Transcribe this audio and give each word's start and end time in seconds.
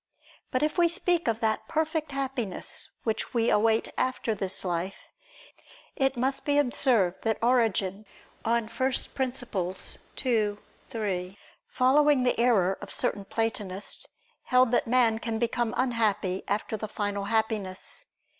But 0.49 0.63
if 0.63 0.79
we 0.79 0.87
speak 0.87 1.27
of 1.27 1.41
that 1.41 1.67
perfect 1.67 2.11
Happiness 2.11 2.89
which 3.03 3.35
we 3.35 3.51
await 3.51 3.87
after 3.99 4.33
this 4.33 4.65
life, 4.65 4.95
it 5.95 6.17
must 6.17 6.43
be 6.43 6.57
observed 6.57 7.21
that 7.21 7.37
Origen 7.39 8.05
(Peri 8.43 8.67
Archon. 8.79 9.67
ii, 10.25 10.57
3), 10.89 11.37
following 11.67 12.23
the 12.23 12.39
error 12.39 12.79
of 12.81 12.91
certain 12.91 13.25
Platonists, 13.25 14.07
held 14.45 14.71
that 14.71 14.87
man 14.87 15.19
can 15.19 15.37
become 15.37 15.75
unhappy 15.77 16.43
after 16.47 16.75
the 16.75 16.87
final 16.87 17.25
Happiness. 17.25 18.05